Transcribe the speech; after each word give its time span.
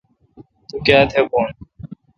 تو 0.67 0.75
کایتھ 0.85 1.13
بھو۔ 1.29 1.41